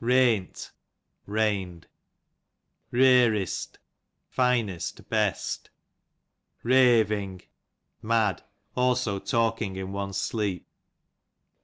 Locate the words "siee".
10.17-10.63